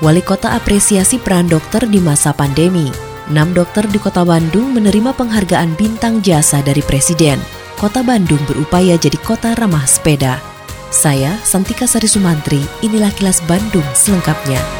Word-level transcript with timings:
Wali 0.00 0.24
Kota 0.24 0.56
apresiasi 0.56 1.20
peran 1.20 1.44
dokter 1.44 1.84
di 1.84 2.00
masa 2.00 2.32
pandemi. 2.32 2.88
Enam 3.28 3.52
dokter 3.52 3.84
di 3.84 4.00
Kota 4.00 4.24
Bandung 4.24 4.72
menerima 4.72 5.12
penghargaan 5.12 5.76
bintang 5.76 6.24
jasa 6.24 6.64
dari 6.64 6.80
Presiden. 6.80 7.36
Kota 7.76 8.00
Bandung 8.00 8.40
berupaya 8.48 8.96
jadi 8.96 9.20
kota 9.20 9.52
ramah 9.60 9.84
sepeda. 9.84 10.40
Saya, 10.88 11.36
Santika 11.44 11.84
Sari 11.84 12.08
Sumantri, 12.08 12.64
inilah 12.80 13.12
kilas 13.12 13.44
Bandung 13.44 13.84
selengkapnya. 13.92 14.79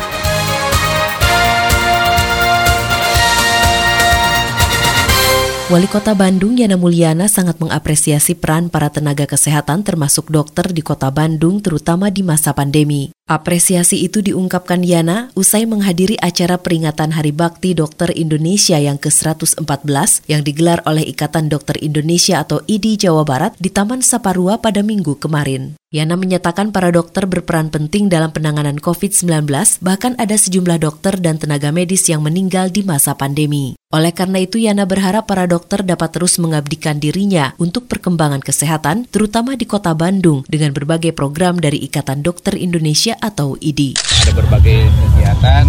Wali 5.70 5.86
Kota 5.86 6.18
Bandung 6.18 6.58
Yana 6.58 6.74
Mulyana 6.74 7.30
sangat 7.30 7.62
mengapresiasi 7.62 8.34
peran 8.34 8.74
para 8.74 8.90
tenaga 8.90 9.22
kesehatan 9.22 9.86
termasuk 9.86 10.26
dokter 10.26 10.66
di 10.66 10.82
Kota 10.82 11.14
Bandung 11.14 11.62
terutama 11.62 12.10
di 12.10 12.26
masa 12.26 12.50
pandemi. 12.50 13.14
Apresiasi 13.30 14.02
itu 14.02 14.18
diungkapkan 14.18 14.82
Yana 14.82 15.30
usai 15.38 15.70
menghadiri 15.70 16.18
acara 16.18 16.58
peringatan 16.58 17.14
Hari 17.14 17.30
Bakti 17.30 17.78
Dokter 17.78 18.10
Indonesia 18.10 18.82
yang 18.82 18.98
ke-114 18.98 20.26
yang 20.26 20.42
digelar 20.42 20.82
oleh 20.90 21.06
Ikatan 21.06 21.46
Dokter 21.46 21.78
Indonesia 21.78 22.42
atau 22.42 22.66
IDI 22.66 23.06
Jawa 23.06 23.22
Barat 23.22 23.54
di 23.62 23.70
Taman 23.70 24.02
Saparua 24.02 24.58
pada 24.58 24.82
minggu 24.82 25.22
kemarin. 25.22 25.78
Yana 25.90 26.14
menyatakan 26.14 26.70
para 26.70 26.94
dokter 26.94 27.26
berperan 27.26 27.66
penting 27.66 28.06
dalam 28.06 28.30
penanganan 28.30 28.78
COVID-19, 28.78 29.50
bahkan 29.82 30.14
ada 30.22 30.38
sejumlah 30.38 30.78
dokter 30.78 31.18
dan 31.18 31.42
tenaga 31.42 31.74
medis 31.74 32.06
yang 32.06 32.22
meninggal 32.22 32.70
di 32.70 32.86
masa 32.86 33.18
pandemi. 33.18 33.74
Oleh 33.90 34.14
karena 34.14 34.38
itu, 34.38 34.62
Yana 34.62 34.86
berharap 34.86 35.26
para 35.26 35.50
dokter 35.50 35.82
dapat 35.82 36.14
terus 36.14 36.38
mengabdikan 36.38 37.02
dirinya 37.02 37.58
untuk 37.58 37.90
perkembangan 37.90 38.38
kesehatan, 38.38 39.10
terutama 39.10 39.58
di 39.58 39.66
kota 39.66 39.90
Bandung, 39.98 40.46
dengan 40.46 40.70
berbagai 40.70 41.10
program 41.10 41.58
dari 41.58 41.82
Ikatan 41.82 42.22
Dokter 42.22 42.54
Indonesia 42.54 43.18
atau 43.18 43.58
IDI. 43.58 43.98
Ada 43.98 44.30
berbagai 44.30 44.86
kegiatan, 44.86 45.66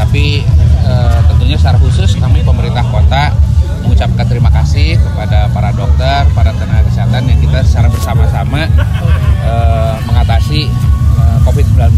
tapi 0.00 0.48
e, 0.80 0.92
tentunya 1.28 1.60
secara 1.60 1.76
khusus 1.76 2.16
kami 2.16 2.40
pemerintah 2.40 2.71
kepada 5.22 5.46
para 5.54 5.70
dokter, 5.70 6.26
para 6.34 6.50
tenaga 6.50 6.82
kesehatan 6.90 7.30
yang 7.30 7.38
kita 7.38 7.62
secara 7.62 7.86
bersama-sama 7.86 8.66
uh, 9.46 9.94
mengatasi 10.02 10.66
uh, 11.14 11.22
eh, 11.22 11.38
COVID-19 11.46 11.94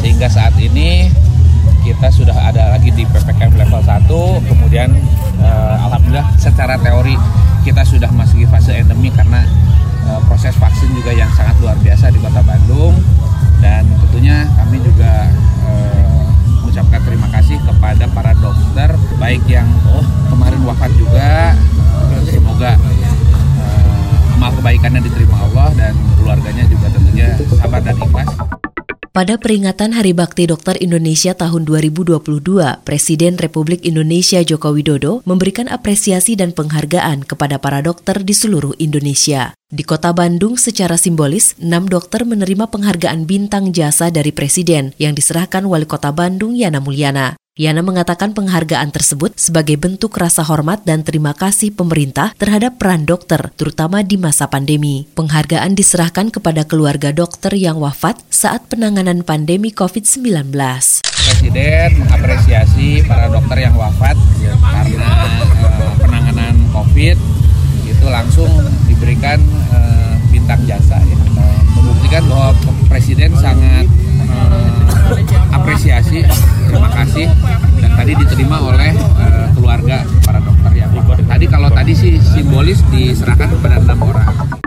sehingga 0.00 0.32
saat 0.32 0.56
ini 0.56 1.12
kita 1.84 2.08
sudah 2.08 2.32
ada 2.32 2.72
lagi 2.72 2.88
di 2.96 3.04
PPKM 3.04 3.52
level 3.52 3.84
1 3.84 4.48
kemudian 4.48 4.96
uh, 5.44 5.76
Alhamdulillah 5.92 6.24
secara 6.40 6.80
teori 6.80 7.20
kita 7.68 7.84
sudah 7.84 8.08
masuk 8.16 8.40
fase 8.48 8.80
endemi 8.80 9.12
karena 9.12 9.44
uh, 10.08 10.16
proses 10.24 10.56
vaksin 10.56 10.88
juga 10.96 11.12
yang 11.12 11.28
sangat 11.36 11.52
luar 11.60 11.76
biasa 11.84 12.08
di 12.08 12.16
kota 12.16 12.40
Bandung. 12.48 12.96
Dan 13.60 13.84
tentunya 13.92 14.48
kami 14.56 14.80
juga 14.80 15.28
uh, 15.68 16.17
mengucapkan 16.78 17.10
terima 17.10 17.28
kasih 17.34 17.58
kepada 17.66 18.04
para 18.14 18.32
dokter 18.38 18.88
baik 19.18 19.42
yang 19.50 19.66
oh, 19.90 20.06
kemarin 20.30 20.62
wafat 20.62 20.94
juga 20.94 21.58
semoga 22.22 22.78
uh, 22.78 24.34
amal 24.38 24.54
kebaikannya 24.54 25.02
diterima 25.02 25.42
Allah 25.50 25.74
dan 25.74 25.98
keluarganya 26.22 26.70
juga 26.70 26.86
tentunya 26.94 27.34
sabar 27.58 27.82
dan 27.82 27.98
ikhlas. 27.98 28.30
Pada 29.18 29.34
peringatan 29.34 29.98
Hari 29.98 30.14
Bakti 30.14 30.46
Dokter 30.46 30.78
Indonesia 30.78 31.34
tahun 31.34 31.66
2022, 31.66 32.22
Presiden 32.86 33.34
Republik 33.34 33.82
Indonesia 33.82 34.38
Joko 34.46 34.70
Widodo 34.70 35.26
memberikan 35.26 35.66
apresiasi 35.66 36.38
dan 36.38 36.54
penghargaan 36.54 37.26
kepada 37.26 37.58
para 37.58 37.82
dokter 37.82 38.22
di 38.22 38.30
seluruh 38.30 38.78
Indonesia. 38.78 39.58
Di 39.74 39.82
kota 39.82 40.14
Bandung 40.14 40.54
secara 40.54 40.94
simbolis, 40.94 41.58
enam 41.58 41.90
dokter 41.90 42.22
menerima 42.22 42.70
penghargaan 42.70 43.26
bintang 43.26 43.74
jasa 43.74 44.14
dari 44.14 44.30
Presiden 44.30 44.94
yang 45.02 45.18
diserahkan 45.18 45.66
Wali 45.66 45.90
Kota 45.90 46.14
Bandung 46.14 46.54
Yana 46.54 46.78
Mulyana. 46.78 47.34
Yana 47.58 47.82
mengatakan 47.82 48.38
penghargaan 48.38 48.94
tersebut 48.94 49.34
sebagai 49.34 49.74
bentuk 49.74 50.14
rasa 50.14 50.46
hormat 50.46 50.86
dan 50.86 51.02
terima 51.02 51.34
kasih 51.34 51.74
pemerintah 51.74 52.30
terhadap 52.38 52.78
peran 52.78 53.02
dokter, 53.02 53.50
terutama 53.58 54.06
di 54.06 54.14
masa 54.14 54.46
pandemi. 54.46 55.10
Penghargaan 55.18 55.74
diserahkan 55.74 56.30
kepada 56.30 56.62
keluarga 56.62 57.10
dokter 57.10 57.50
yang 57.58 57.82
wafat 57.82 58.22
saat 58.30 58.62
penanganan 58.70 59.26
pandemi 59.26 59.74
COVID-19. 59.74 60.54
Presiden 60.54 61.98
mengapresiasi 61.98 63.02
para 63.02 63.26
dokter 63.26 63.66
yang 63.66 63.74
wafat 63.74 64.14
karena 64.62 65.10
uh, 65.58 65.98
penanganan 65.98 66.62
COVID 66.70 67.18
itu 67.90 68.06
langsung 68.06 68.54
diberikan 68.86 69.42
uh, 69.74 70.14
bintang 70.30 70.62
jasa 70.62 71.02
ya, 71.02 71.18
uh, 71.34 71.58
membuktikan 71.74 72.22
bahwa 72.30 72.54
Presiden 72.86 73.34
sangat 73.34 73.90
apresiasi 75.54 76.24
terima 76.68 76.90
kasih 76.92 77.26
dan 77.80 77.90
tadi 77.96 78.12
diterima 78.18 78.58
oleh 78.60 78.92
uh, 78.96 79.48
keluarga 79.56 80.04
para 80.24 80.40
dokter 80.42 80.72
yang 80.84 80.90
tadi 81.24 81.44
kalau 81.48 81.68
tadi 81.72 81.92
sih 81.96 82.14
simbolis 82.20 82.80
diserahkan 82.92 83.48
kepada 83.56 83.80
enam 83.80 84.00
orang 84.04 84.58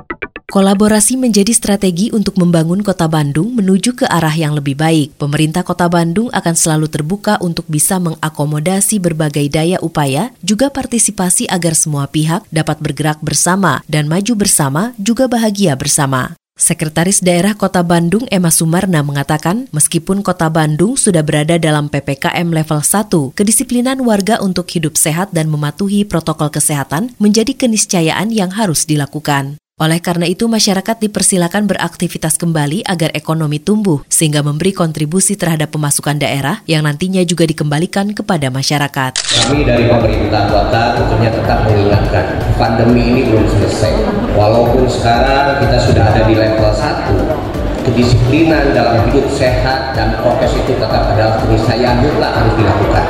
Kolaborasi 0.52 1.16
menjadi 1.16 1.56
strategi 1.56 2.12
untuk 2.12 2.36
membangun 2.36 2.84
kota 2.84 3.08
Bandung 3.08 3.56
menuju 3.56 3.96
ke 3.96 4.04
arah 4.04 4.36
yang 4.36 4.52
lebih 4.52 4.76
baik. 4.76 5.16
Pemerintah 5.16 5.64
kota 5.64 5.88
Bandung 5.88 6.28
akan 6.28 6.56
selalu 6.60 6.92
terbuka 6.92 7.40
untuk 7.40 7.64
bisa 7.72 8.04
mengakomodasi 8.04 9.00
berbagai 9.00 9.48
daya 9.48 9.80
upaya, 9.80 10.36
juga 10.44 10.68
partisipasi 10.68 11.48
agar 11.48 11.72
semua 11.72 12.04
pihak 12.12 12.44
dapat 12.52 12.84
bergerak 12.84 13.24
bersama 13.24 13.80
dan 13.88 14.12
maju 14.12 14.44
bersama, 14.44 14.92
juga 15.00 15.32
bahagia 15.32 15.72
bersama. 15.80 16.36
Sekretaris 16.62 17.26
Daerah 17.26 17.58
Kota 17.58 17.82
Bandung 17.82 18.30
Emma 18.30 18.54
Sumarna 18.54 19.02
mengatakan, 19.02 19.66
meskipun 19.74 20.22
Kota 20.22 20.46
Bandung 20.46 20.94
sudah 20.94 21.26
berada 21.26 21.58
dalam 21.58 21.90
PPKM 21.90 22.54
level 22.54 22.86
1, 22.86 23.34
kedisiplinan 23.34 23.98
warga 24.06 24.38
untuk 24.38 24.70
hidup 24.70 24.94
sehat 24.94 25.34
dan 25.34 25.50
mematuhi 25.50 26.06
protokol 26.06 26.54
kesehatan 26.54 27.18
menjadi 27.18 27.58
keniscayaan 27.58 28.30
yang 28.30 28.54
harus 28.54 28.86
dilakukan. 28.86 29.61
Oleh 29.82 29.98
karena 29.98 30.30
itu, 30.30 30.46
masyarakat 30.46 31.02
dipersilakan 31.02 31.66
beraktivitas 31.66 32.38
kembali 32.38 32.86
agar 32.86 33.18
ekonomi 33.18 33.58
tumbuh, 33.58 34.06
sehingga 34.06 34.46
memberi 34.46 34.78
kontribusi 34.78 35.34
terhadap 35.34 35.74
pemasukan 35.74 36.22
daerah 36.22 36.62
yang 36.70 36.86
nantinya 36.86 37.26
juga 37.26 37.50
dikembalikan 37.50 38.14
kepada 38.14 38.54
masyarakat. 38.54 39.18
Kami 39.26 39.66
dari 39.66 39.90
pemerintah 39.90 40.54
kota 40.54 41.02
tentunya 41.02 41.34
tetap 41.34 41.66
mengingatkan, 41.66 42.26
pandemi 42.62 43.10
ini 43.10 43.22
belum 43.34 43.42
selesai. 43.58 44.06
Walaupun 44.38 44.86
sekarang 44.86 45.66
kita 45.66 45.78
sudah 45.82 46.14
ada 46.14 46.30
di 46.30 46.38
level 46.38 46.70
1, 46.70 47.82
kedisiplinan 47.82 48.78
dalam 48.78 49.02
hidup 49.10 49.26
sehat 49.34 49.98
dan 49.98 50.14
prokes 50.22 50.62
itu 50.62 50.78
tetap 50.78 51.10
adalah 51.10 51.42
keniscayaan 51.42 52.06
mutlak 52.06 52.38
harus 52.38 52.54
dilakukan. 52.54 53.06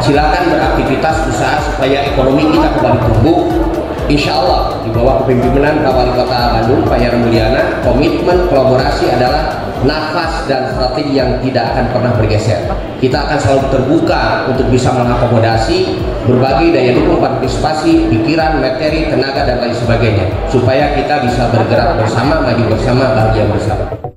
Silakan 0.00 0.48
beraktivitas 0.48 1.28
usaha 1.28 1.60
supaya 1.60 2.08
ekonomi 2.08 2.56
kita 2.56 2.72
kembali 2.72 2.98
tumbuh, 3.04 3.38
Insya 4.06 4.38
Allah 4.38 4.78
di 4.86 4.90
bawah 4.94 5.26
kepemimpinan 5.26 5.82
Pak 5.82 5.90
Wali 5.90 6.14
Kota 6.14 6.54
Bandung 6.54 6.86
Pak 6.86 6.94
Yara 7.02 7.18
Mulyana 7.18 7.82
komitmen 7.82 8.46
kolaborasi 8.46 9.10
adalah 9.10 9.66
nafas 9.82 10.46
dan 10.46 10.70
strategi 10.70 11.18
yang 11.18 11.42
tidak 11.42 11.74
akan 11.74 11.84
pernah 11.90 12.12
bergeser. 12.14 12.70
Kita 13.02 13.26
akan 13.26 13.38
selalu 13.42 13.64
terbuka 13.74 14.46
untuk 14.46 14.70
bisa 14.70 14.94
mengakomodasi 14.94 15.98
berbagai 16.22 16.70
daya 16.70 16.90
dukung 16.94 17.18
partisipasi, 17.18 18.06
pikiran, 18.06 18.62
materi, 18.62 19.10
tenaga 19.10 19.42
dan 19.42 19.58
lain 19.58 19.74
sebagainya 19.74 20.30
supaya 20.54 20.94
kita 20.94 21.26
bisa 21.26 21.50
bergerak 21.50 21.98
bersama, 21.98 22.46
maju 22.46 22.62
bersama, 22.72 23.04
bahagia 23.10 23.44
bersama. 23.50 24.15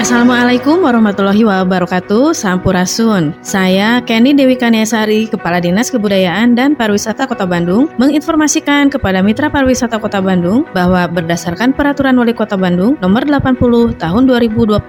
Assalamualaikum 0.00 0.80
warahmatullahi 0.80 1.44
wabarakatuh. 1.44 2.32
Sampurasun. 2.32 3.36
Saya 3.44 4.00
Kenny 4.00 4.32
Dewi 4.32 4.56
Kaniasari 4.56 5.28
Kepala 5.28 5.60
Dinas 5.60 5.92
Kebudayaan 5.92 6.56
dan 6.56 6.72
Pariwisata 6.72 7.28
Kota 7.28 7.44
Bandung 7.44 7.92
Menginformasikan 8.00 8.88
kepada 8.88 9.20
Mitra 9.20 9.52
Pariwisata 9.52 10.00
Kota 10.00 10.24
Bandung 10.24 10.64
Bahwa 10.72 11.04
berdasarkan 11.04 11.76
Peraturan 11.76 12.16
Wali 12.16 12.32
Kota 12.32 12.56
Bandung 12.56 12.96
Nomor 13.04 13.28
80 13.28 14.00
Tahun 14.00 14.22
2022 14.24 14.80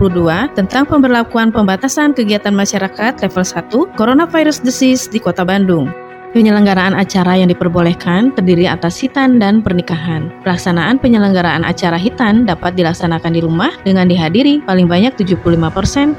Tentang 0.55 0.87
pemberlakuan 0.87 1.51
pembatasan 1.51 2.15
kegiatan 2.15 2.55
masyarakat 2.55 3.19
level 3.19 3.43
1 3.43 3.99
Coronavirus 3.99 4.63
Disease 4.63 5.11
di 5.11 5.19
Kota 5.19 5.43
Bandung 5.43 5.91
Penyelenggaraan 6.31 6.95
acara 6.95 7.35
yang 7.35 7.51
diperbolehkan 7.51 8.31
terdiri 8.31 8.63
atas 8.63 9.03
hitan 9.03 9.35
dan 9.35 9.59
pernikahan. 9.59 10.31
Pelaksanaan 10.47 10.95
penyelenggaraan 10.95 11.67
acara 11.67 11.99
hitan 11.99 12.47
dapat 12.47 12.79
dilaksanakan 12.79 13.35
di 13.35 13.43
rumah 13.43 13.75
dengan 13.83 14.07
dihadiri 14.07 14.63
paling 14.63 14.87
banyak 14.87 15.11
75% 15.19 15.43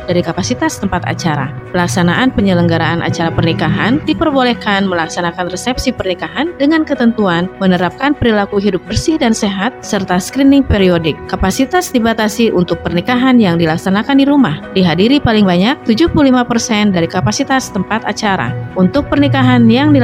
dari 0.05 0.21
kapasitas 0.21 0.77
tempat 0.77 1.09
acara. 1.09 1.49
Pelaksanaan 1.73 2.29
penyelenggaraan 2.37 3.01
acara 3.01 3.33
pernikahan 3.33 4.05
diperbolehkan 4.05 4.85
melaksanakan 4.85 5.49
resepsi 5.49 5.97
pernikahan 5.97 6.53
dengan 6.61 6.85
ketentuan 6.85 7.49
menerapkan 7.57 8.13
perilaku 8.13 8.61
hidup 8.61 8.85
bersih 8.85 9.17
dan 9.17 9.33
sehat 9.33 9.73
serta 9.81 10.21
screening 10.21 10.61
periodik. 10.61 11.17
Kapasitas 11.33 11.89
dibatasi 11.89 12.53
untuk 12.53 12.85
pernikahan 12.85 13.41
yang 13.41 13.57
dilaksanakan 13.57 14.21
di 14.21 14.29
rumah, 14.29 14.61
dihadiri 14.77 15.25
paling 15.25 15.49
banyak 15.49 15.81
75% 15.89 16.93
dari 16.93 17.09
kapasitas 17.09 17.73
tempat 17.73 18.05
acara. 18.05 18.53
Untuk 18.77 19.09
pernikahan 19.09 19.65
yang 19.73 19.97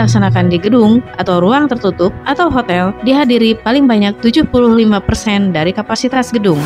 di 0.48 0.58
gedung 0.62 1.02
atau 1.18 1.42
ruang 1.42 1.66
tertutup 1.66 2.14
atau 2.22 2.46
hotel 2.46 2.94
dihadiri 3.02 3.58
paling 3.58 3.90
banyak 3.90 4.14
75% 4.22 5.50
dari 5.50 5.74
kapasitas 5.74 6.30
gedung. 6.30 6.62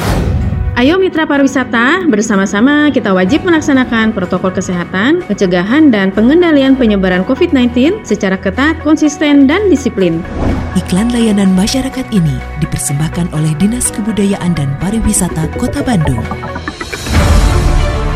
Ayo 0.73 0.97
mitra 0.97 1.29
pariwisata, 1.29 2.09
bersama-sama 2.09 2.89
kita 2.89 3.13
wajib 3.13 3.45
melaksanakan 3.45 4.17
protokol 4.17 4.57
kesehatan, 4.57 5.21
pencegahan 5.29 5.93
dan 5.93 6.09
pengendalian 6.09 6.81
penyebaran 6.81 7.29
COVID-19 7.29 8.01
secara 8.09 8.41
ketat, 8.41 8.81
konsisten, 8.81 9.45
dan 9.45 9.69
disiplin. 9.69 10.25
Iklan 10.73 11.13
layanan 11.13 11.53
masyarakat 11.53 12.09
ini 12.09 12.41
dipersembahkan 12.65 13.37
oleh 13.37 13.53
Dinas 13.61 13.93
Kebudayaan 13.93 14.57
dan 14.57 14.73
Pariwisata 14.81 15.45
Kota 15.61 15.85
Bandung. 15.85 16.25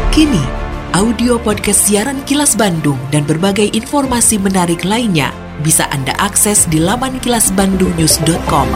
Kini, 0.08 0.65
audio 0.96 1.36
podcast 1.36 1.92
siaran 1.92 2.24
Kilas 2.24 2.56
Bandung 2.56 2.96
dan 3.12 3.28
berbagai 3.28 3.68
informasi 3.76 4.40
menarik 4.40 4.80
lainnya 4.80 5.28
bisa 5.60 5.84
Anda 5.92 6.16
akses 6.16 6.64
di 6.72 6.80
laman 6.80 7.20
kilasbandungnews.com. 7.20 8.68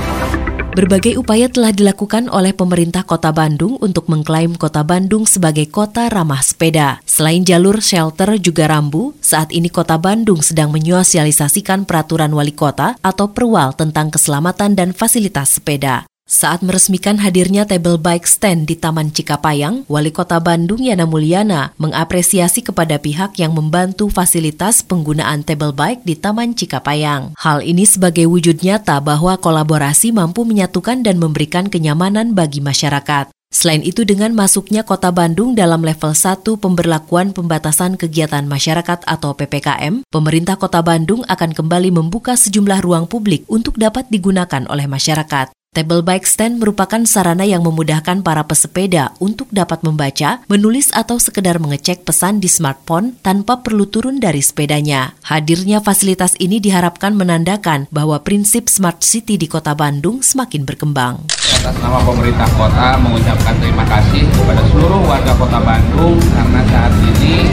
Berbagai 0.77 1.17
upaya 1.17 1.49
telah 1.49 1.73
dilakukan 1.73 2.29
oleh 2.29 2.53
pemerintah 2.53 3.09
Kota 3.09 3.33
Bandung 3.33 3.81
untuk 3.81 4.13
mengklaim 4.13 4.53
Kota 4.53 4.85
Bandung 4.85 5.25
sebagai 5.25 5.73
kota 5.73 6.13
ramah 6.13 6.45
sepeda. 6.45 7.01
Selain 7.09 7.41
jalur 7.41 7.81
shelter 7.81 8.37
juga 8.37 8.69
rambu, 8.69 9.17
saat 9.25 9.49
ini 9.49 9.73
Kota 9.73 9.97
Bandung 9.97 10.45
sedang 10.45 10.69
menyosialisasikan 10.77 11.89
peraturan 11.89 12.37
wali 12.37 12.53
kota 12.53 13.01
atau 13.01 13.33
perwal 13.33 13.73
tentang 13.73 14.13
keselamatan 14.13 14.77
dan 14.77 14.93
fasilitas 14.93 15.57
sepeda. 15.57 16.05
Saat 16.31 16.63
meresmikan 16.63 17.19
hadirnya 17.19 17.67
table 17.67 17.99
bike 17.99 18.23
stand 18.23 18.71
di 18.71 18.79
Taman 18.79 19.11
Cikapayang, 19.11 19.83
Wali 19.91 20.15
Kota 20.15 20.39
Bandung 20.39 20.79
Yana 20.79 21.03
Mulyana 21.03 21.75
mengapresiasi 21.75 22.63
kepada 22.63 23.03
pihak 23.03 23.35
yang 23.43 23.51
membantu 23.51 24.07
fasilitas 24.07 24.87
penggunaan 24.87 25.43
table 25.43 25.75
bike 25.75 26.07
di 26.07 26.15
Taman 26.15 26.55
Cikapayang. 26.55 27.35
Hal 27.35 27.67
ini 27.67 27.83
sebagai 27.83 28.31
wujud 28.31 28.63
nyata 28.63 29.03
bahwa 29.03 29.43
kolaborasi 29.43 30.15
mampu 30.15 30.47
menyatukan 30.47 31.03
dan 31.03 31.19
memberikan 31.19 31.67
kenyamanan 31.67 32.31
bagi 32.31 32.63
masyarakat. 32.63 33.35
Selain 33.51 33.83
itu 33.83 34.07
dengan 34.07 34.31
masuknya 34.31 34.87
Kota 34.87 35.11
Bandung 35.11 35.59
dalam 35.59 35.83
level 35.83 36.15
1 36.15 36.47
pemberlakuan 36.47 37.35
pembatasan 37.35 37.99
kegiatan 37.99 38.47
masyarakat 38.47 39.03
atau 39.03 39.35
PPKM, 39.35 40.07
pemerintah 40.07 40.55
Kota 40.55 40.79
Bandung 40.79 41.27
akan 41.27 41.51
kembali 41.59 41.91
membuka 41.91 42.39
sejumlah 42.39 42.87
ruang 42.87 43.11
publik 43.11 43.43
untuk 43.51 43.75
dapat 43.75 44.07
digunakan 44.15 44.63
oleh 44.71 44.87
masyarakat. 44.87 45.51
Table 45.71 46.03
bike 46.03 46.27
stand 46.27 46.59
merupakan 46.59 46.99
sarana 47.07 47.47
yang 47.47 47.63
memudahkan 47.63 48.27
para 48.27 48.43
pesepeda 48.43 49.15
untuk 49.23 49.47
dapat 49.55 49.87
membaca, 49.87 50.43
menulis 50.51 50.91
atau 50.91 51.23
sekedar 51.23 51.63
mengecek 51.63 52.03
pesan 52.03 52.43
di 52.43 52.51
smartphone 52.51 53.15
tanpa 53.23 53.63
perlu 53.63 53.87
turun 53.87 54.19
dari 54.19 54.43
sepedanya. 54.43 55.15
Hadirnya 55.23 55.79
fasilitas 55.79 56.35
ini 56.43 56.59
diharapkan 56.59 57.15
menandakan 57.15 57.87
bahwa 57.95 58.19
prinsip 58.19 58.67
smart 58.67 59.07
city 59.07 59.39
di 59.39 59.47
kota 59.47 59.71
Bandung 59.79 60.27
semakin 60.27 60.67
berkembang. 60.67 61.31
Atas 61.39 61.79
nama 61.79 62.03
pemerintah 62.03 62.51
kota 62.59 62.99
mengucapkan 62.99 63.55
terima 63.63 63.87
kasih 63.87 64.27
kepada 64.27 64.67
seluruh 64.75 64.99
warga 65.07 65.39
kota 65.39 65.63
Bandung 65.63 66.19
karena 66.35 66.67
saat 66.67 66.93
ini 67.15 67.47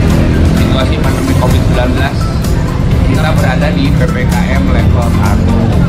situasi 0.58 0.98
pandemi 0.98 1.38
COVID-19 1.38 1.86
kita 3.14 3.30
berada 3.30 3.68
di 3.78 3.86
PPKM 3.94 4.62
level 4.74 5.06
1 5.86 5.87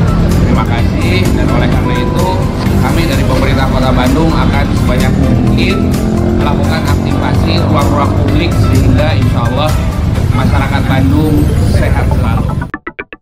melakukan 6.40 6.82
aktivasi 6.88 7.60
ruang-ruang 7.68 8.12
publik 8.16 8.50
sehingga 8.68 9.12
insya 9.12 9.40
Allah 9.52 9.70
masyarakat 10.32 10.82
Bandung 10.88 11.34
sehat 11.76 12.06
selalu. 12.08 12.46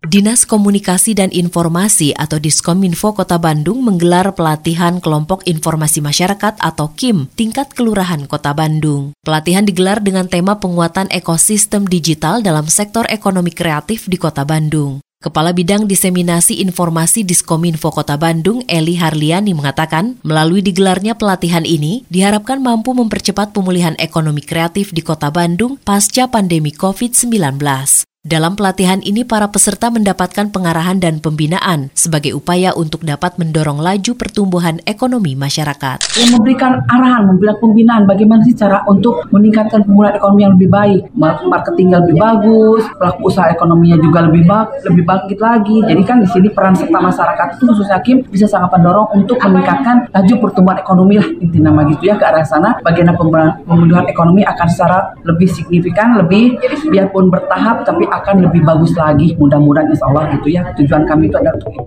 Dinas 0.08 0.48
Komunikasi 0.48 1.12
dan 1.12 1.28
Informasi 1.28 2.16
atau 2.16 2.40
Diskominfo 2.40 3.12
Kota 3.12 3.36
Bandung 3.36 3.84
menggelar 3.84 4.32
pelatihan 4.32 5.04
kelompok 5.04 5.44
informasi 5.44 6.00
masyarakat 6.00 6.56
atau 6.56 6.88
KIM 6.96 7.28
tingkat 7.36 7.76
kelurahan 7.76 8.24
Kota 8.24 8.56
Bandung. 8.56 9.12
Pelatihan 9.20 9.68
digelar 9.68 10.00
dengan 10.00 10.24
tema 10.24 10.56
penguatan 10.56 11.12
ekosistem 11.12 11.84
digital 11.84 12.40
dalam 12.40 12.72
sektor 12.72 13.04
ekonomi 13.12 13.52
kreatif 13.52 14.08
di 14.08 14.16
Kota 14.16 14.48
Bandung. 14.48 15.04
Kepala 15.18 15.50
Bidang 15.50 15.90
Diseminasi 15.90 16.62
Informasi 16.62 17.26
Diskominfo 17.26 17.90
Kota 17.90 18.14
Bandung, 18.14 18.62
Eli 18.70 18.94
Harliani 18.94 19.50
mengatakan, 19.50 20.14
melalui 20.22 20.62
digelarnya 20.62 21.18
pelatihan 21.18 21.66
ini, 21.66 22.06
diharapkan 22.06 22.62
mampu 22.62 22.94
mempercepat 22.94 23.50
pemulihan 23.50 23.98
ekonomi 23.98 24.46
kreatif 24.46 24.94
di 24.94 25.02
Kota 25.02 25.34
Bandung 25.34 25.74
pasca 25.82 26.30
pandemi 26.30 26.70
COVID-19. 26.70 28.06
Dalam 28.26 28.58
pelatihan 28.58 28.98
ini, 28.98 29.22
para 29.22 29.46
peserta 29.46 29.94
mendapatkan 29.94 30.50
pengarahan 30.50 30.98
dan 30.98 31.22
pembinaan 31.22 31.94
sebagai 31.94 32.34
upaya 32.34 32.74
untuk 32.74 33.06
dapat 33.06 33.38
mendorong 33.38 33.78
laju 33.78 34.18
pertumbuhan 34.18 34.82
ekonomi 34.90 35.38
masyarakat. 35.38 36.02
Yang 36.18 36.34
memberikan 36.34 36.82
arahan, 36.90 37.30
memberikan 37.30 37.62
pembinaan 37.62 38.10
bagaimana 38.10 38.42
sih 38.42 38.58
cara 38.58 38.82
untuk 38.90 39.22
meningkatkan 39.30 39.86
pemulihan 39.86 40.18
ekonomi 40.18 40.40
yang 40.42 40.58
lebih 40.58 40.66
baik, 40.66 41.00
marketingnya 41.46 42.02
lebih 42.02 42.16
bagus, 42.18 42.82
pelaku 42.98 43.20
usaha 43.22 43.54
ekonominya 43.54 44.02
juga 44.02 44.26
lebih 44.26 44.42
baik, 44.50 44.68
lebih 44.90 45.04
bangkit 45.06 45.38
lagi. 45.38 45.76
Jadi 45.86 46.02
kan 46.02 46.16
di 46.18 46.26
sini 46.26 46.50
peran 46.50 46.74
serta 46.74 46.98
masyarakat 46.98 47.46
itu 47.54 47.70
khususnya 47.70 48.02
Kim 48.02 48.26
bisa 48.26 48.50
sangat 48.50 48.74
mendorong 48.74 49.14
untuk 49.14 49.38
meningkatkan 49.46 50.10
laju 50.10 50.34
pertumbuhan 50.42 50.82
ekonomi 50.82 51.22
lah 51.22 51.28
inti 51.38 51.62
nama 51.62 51.86
gitu 51.86 52.10
ya 52.10 52.18
ke 52.18 52.26
arah 52.26 52.42
sana. 52.42 52.82
Bagaimana 52.82 53.14
pemulihan 53.62 54.10
ekonomi 54.10 54.42
akan 54.42 54.66
secara 54.66 55.14
lebih 55.22 55.46
signifikan, 55.46 56.18
lebih 56.18 56.58
biarpun 56.90 57.30
bertahap 57.30 57.86
tapi 57.86 58.07
akan 58.08 58.48
lebih 58.48 58.64
bagus 58.64 58.92
lagi. 58.96 59.36
Mudah-mudahan 59.36 59.92
insya 59.92 60.06
Allah 60.10 60.24
gitu 60.36 60.48
ya. 60.52 60.62
Tujuan 60.80 61.04
kami 61.06 61.28
itu 61.28 61.36
adalah 61.36 61.56
untuk 61.60 61.72
itu. 61.72 61.84